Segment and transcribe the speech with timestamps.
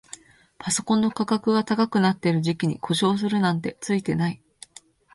[0.57, 4.41] パソコンの価格が高くなってる時期に故障するなんてツイてない